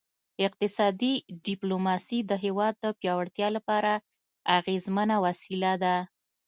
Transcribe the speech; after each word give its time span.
اقتصادي 0.45 1.13
ډیپلوماسي 1.45 2.19
د 2.29 2.31
هیواد 2.43 2.73
د 2.83 2.85
پیاوړتیا 2.99 3.47
لپاره 3.57 3.91
اغیزمنه 4.57 5.15
وسیله 5.25 5.71
ده 5.83 5.95